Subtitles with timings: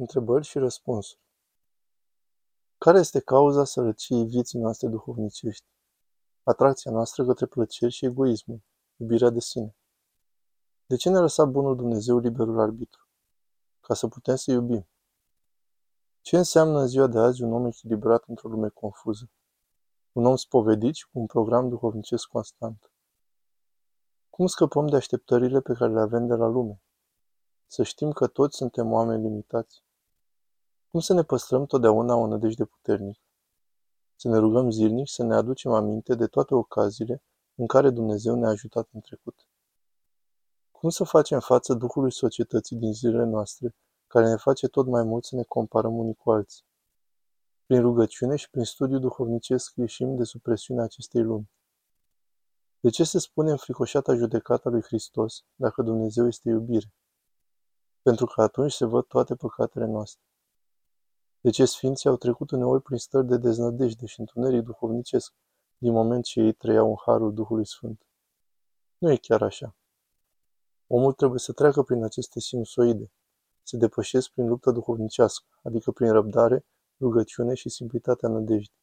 [0.00, 1.20] Întrebări și răspunsuri.
[2.78, 5.66] Care este cauza sărăciei vieții noastre duhovnicești?
[6.42, 8.62] Atracția noastră către plăceri și egoismul,
[8.96, 9.76] iubirea de sine.
[10.86, 13.08] De ce ne lăsa bunul Dumnezeu liberul arbitru?
[13.80, 14.88] Ca să putem să iubim.
[16.20, 19.30] Ce înseamnă în ziua de azi un om echilibrat într-o lume confuză?
[20.12, 22.92] Un om spovedit și cu un program duhovnicesc constant.
[24.30, 26.82] Cum scăpăm de așteptările pe care le avem de la lume?
[27.66, 29.82] Să știm că toți suntem oameni limitați.
[30.90, 33.20] Cum să ne păstrăm totdeauna o nădejde puternică?
[34.16, 37.22] Să ne rugăm zilnic să ne aducem aminte de toate ocaziile
[37.54, 39.46] în care Dumnezeu ne-a ajutat în trecut.
[40.70, 43.74] Cum să facem față Duhului societății din zilele noastre,
[44.06, 46.64] care ne face tot mai mult să ne comparăm unii cu alții?
[47.66, 51.50] Prin rugăciune și prin studiu duhovnicesc ieșim de supresiunea acestei lumi.
[52.80, 56.92] De ce se spune înfricoșata judecata lui Hristos dacă Dumnezeu este iubire?
[58.02, 60.22] Pentru că atunci se văd toate păcatele noastre.
[61.42, 65.34] De ce sfinții au trecut uneori prin stări de deznădejde și întuneric duhovnicesc,
[65.78, 68.06] din moment ce ei trăiau în harul Duhului Sfânt?
[68.98, 69.76] Nu e chiar așa.
[70.86, 73.12] Omul trebuie să treacă prin aceste sinusoide,
[73.62, 76.66] să depășesc prin luptă duhovnicească, adică prin răbdare,
[76.98, 78.78] rugăciune și simplitatea nădejdii.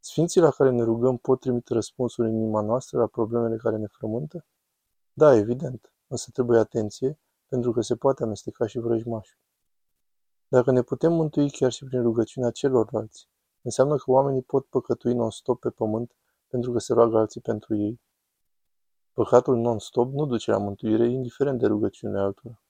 [0.00, 3.86] Sfinții la care ne rugăm pot trimite răspunsuri în inima noastră la problemele care ne
[3.86, 4.46] frământă?
[5.12, 9.38] Da, evident, însă trebuie atenție, pentru că se poate amesteca și vrăjmașul.
[10.52, 13.28] Dacă ne putem mântui chiar și prin rugăciunea celorlalți,
[13.62, 16.12] înseamnă că oamenii pot păcătui non-stop pe pământ
[16.46, 18.00] pentru că se roagă alții pentru ei.
[19.12, 22.62] Păcatul non-stop nu duce la mântuire, indiferent de rugăciunile altora.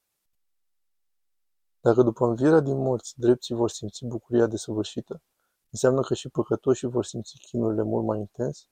[1.81, 5.23] Dacă după învierea din morți drepții vor simți bucuria desăvârșită,
[5.71, 8.69] înseamnă că și păcătoșii vor simți chinurile mult mai intens?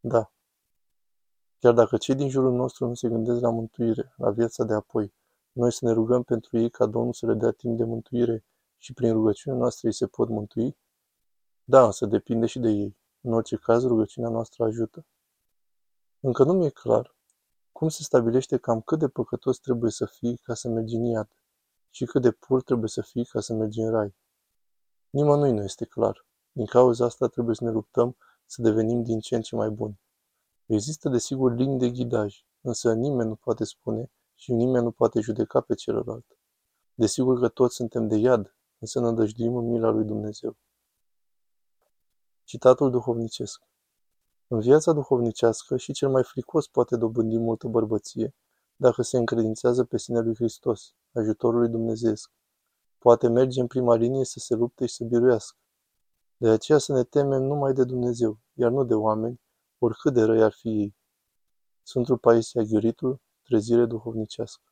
[0.00, 0.32] Da.
[1.58, 5.14] Chiar dacă cei din jurul nostru nu se gândesc la mântuire, la viața de apoi,
[5.58, 8.44] noi să ne rugăm pentru ei ca Domnul să le dea timp de mântuire
[8.76, 10.76] și prin rugăciunea noastră ei se pot mântui?
[11.64, 12.96] Da, însă depinde și de ei.
[13.20, 15.06] În orice caz, rugăciunea noastră ajută.
[16.20, 17.16] Încă nu mi-e clar
[17.72, 21.28] cum se stabilește cam cât de păcătos trebuie să fii ca să mergi în iad
[21.90, 24.14] și cât de pur trebuie să fii ca să mergi în rai.
[25.10, 26.26] Nimănui nu este clar.
[26.52, 28.16] Din cauza asta trebuie să ne luptăm
[28.46, 30.00] să devenim din ce în ce mai buni.
[30.66, 35.60] Există desigur linii de ghidaj, însă nimeni nu poate spune și nimeni nu poate judeca
[35.60, 36.38] pe celălalt.
[36.94, 40.56] Desigur că toți suntem de iad, însă nădăjduim în mila lui Dumnezeu.
[42.44, 43.62] Citatul duhovnicesc
[44.46, 48.34] În viața duhovnicească și cel mai fricos poate dobândi multă bărbăție
[48.76, 52.14] dacă se încredințează pe sine lui Hristos, ajutorul lui Dumnezeu.
[52.98, 55.58] Poate merge în prima linie să se lupte și să biruiască.
[56.36, 59.40] De aceea să ne temem numai de Dumnezeu, iar nu de oameni,
[59.78, 60.96] oricât de răi ar fi ei.
[61.82, 64.67] Sfântul Paisia Ghiuritul, trezire duhovnicească.